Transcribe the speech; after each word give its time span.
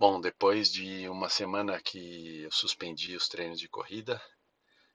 Bom, 0.00 0.20
depois 0.20 0.70
de 0.70 1.08
uma 1.08 1.28
semana 1.28 1.80
que 1.80 2.42
eu 2.42 2.52
suspendi 2.52 3.16
os 3.16 3.28
treinos 3.28 3.58
de 3.58 3.68
corrida 3.68 4.22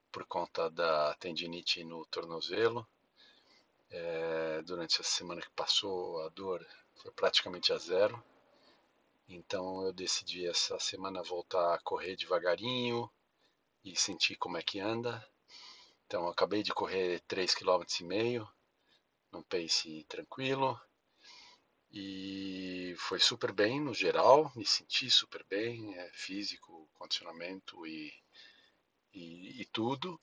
por 0.09 0.25
conta 0.25 0.69
da 0.69 1.13
tendinite 1.15 1.83
no 1.83 2.05
tornozelo, 2.05 2.87
é, 3.89 4.61
durante 4.61 5.01
essa 5.01 5.03
semana 5.03 5.41
que 5.41 5.49
passou 5.49 6.21
a 6.21 6.29
dor 6.29 6.65
foi 6.95 7.11
praticamente 7.11 7.73
a 7.73 7.77
zero. 7.77 8.23
Então 9.27 9.83
eu 9.85 9.91
decidi 9.91 10.47
essa 10.47 10.79
semana 10.79 11.21
voltar 11.21 11.73
a 11.73 11.79
correr 11.79 12.15
devagarinho 12.15 13.11
e 13.83 13.97
sentir 13.97 14.37
como 14.37 14.55
é 14.55 14.61
que 14.61 14.79
anda. 14.79 15.21
Então 16.07 16.29
acabei 16.29 16.63
de 16.63 16.73
correr 16.73 17.19
3,5 17.27 17.57
km, 17.57 18.47
num 19.33 19.43
pace 19.43 20.05
tranquilo 20.07 20.79
e 21.91 22.62
foi 23.03 23.19
super 23.19 23.51
bem 23.51 23.81
no 23.81 23.93
geral, 23.93 24.51
me 24.55 24.65
senti 24.65 25.09
super 25.11 25.45
bem, 25.49 25.93
é, 25.97 26.09
físico, 26.13 26.89
condicionamento 26.93 27.85
e, 27.85 28.13
e, 29.13 29.61
e 29.61 29.65
tudo. 29.65 30.19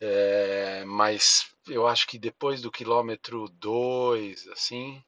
É, 0.00 0.84
mas 0.84 1.52
eu 1.66 1.86
acho 1.86 2.06
que 2.06 2.18
depois 2.18 2.62
do 2.62 2.70
quilômetro 2.70 3.48
2, 3.48 4.48
assim, 4.48 5.02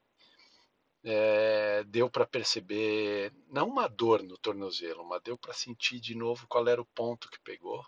é, 1.03 1.83
deu 1.85 2.09
para 2.09 2.27
perceber, 2.27 3.33
não 3.47 3.69
uma 3.69 3.87
dor 3.87 4.21
no 4.21 4.37
tornozelo, 4.37 5.05
mas 5.05 5.21
deu 5.23 5.37
para 5.37 5.53
sentir 5.53 5.99
de 5.99 6.15
novo 6.15 6.47
qual 6.47 6.67
era 6.67 6.81
o 6.81 6.85
ponto 6.85 7.29
que 7.29 7.39
pegou. 7.39 7.83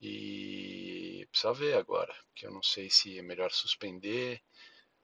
E 0.00 1.26
precisa 1.30 1.52
ver 1.52 1.76
agora, 1.76 2.14
que 2.34 2.46
eu 2.46 2.52
não 2.52 2.62
sei 2.62 2.88
se 2.90 3.18
é 3.18 3.22
melhor 3.22 3.50
suspender 3.50 4.42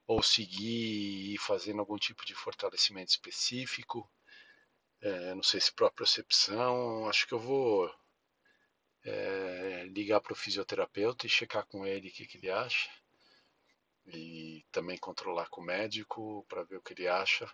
ou 0.07 0.23
seguir 0.23 1.35
ir 1.35 1.39
fazendo 1.39 1.81
algum 1.81 1.97
tipo 1.97 2.25
de 2.25 2.35
fortalecimento 2.35 3.11
específico. 3.11 4.11
É, 5.01 5.35
não 5.35 5.43
sei 5.43 5.61
se 5.61 5.73
propriocepção. 5.73 7.09
Acho 7.09 7.27
que 7.27 7.35
eu 7.35 7.39
vou 7.39 7.91
é, 9.05 9.85
ligar 9.91 10.21
para 10.21 10.33
o 10.33 10.37
fisioterapeuta 10.37 11.27
e 11.27 11.31
checar 11.31 11.67
com 11.67 11.87
ele 11.87 12.09
o 12.09 12.13
que, 12.13 12.27
que 12.27 12.39
ele 12.39 12.51
acha. 12.51 12.91
E 14.07 14.65
também 14.71 14.99
controlar 14.99 15.49
com 15.49 15.63
o 15.63 15.65
médico 15.65 16.45
para 16.49 16.63
ver 16.65 16.77
o 16.77 16.83
que 16.83 16.93
ele 16.93 17.09
acha, 17.09 17.51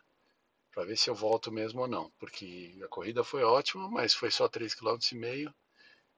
para 0.73 0.85
ver 0.85 0.97
se 0.97 1.09
eu 1.09 1.15
volto 1.15 1.53
mesmo 1.53 1.83
ou 1.83 1.89
não. 1.89 2.11
Porque 2.19 2.77
a 2.85 2.89
corrida 2.89 3.23
foi 3.23 3.45
ótima, 3.45 3.89
mas 3.89 4.15
foi 4.15 4.31
só 4.31 4.49
3,5 4.49 5.11
km. 5.11 5.53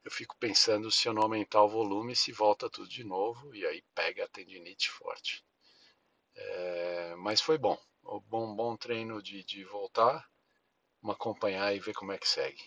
Eu 0.05 0.11
fico 0.11 0.37
pensando 0.39 0.91
se 0.91 1.07
eu 1.07 1.13
não 1.13 1.23
aumentar 1.23 1.63
o 1.63 1.69
volume, 1.69 2.17
se 2.17 2.33
volta 2.33 2.69
tudo 2.69 2.89
de 2.89 3.05
novo 3.05 3.55
e 3.55 3.65
aí 3.67 3.83
pega 3.95 4.25
a 4.25 4.29
tendinite 4.29 4.91
forte. 4.91 5.45
É, 6.37 7.15
mas 7.17 7.41
foi 7.41 7.59
bom. 7.59 7.79
Um 8.05 8.55
bom, 8.55 8.77
treino 8.77 9.23
de, 9.23 9.45
de 9.45 9.65
voltar, 9.65 10.29
vamos 11.03 11.17
acompanhar 11.17 11.75
e 11.75 11.81
ver 11.81 11.95
como 11.95 12.13
é 12.13 12.19
que 12.19 12.29
segue. 12.29 12.63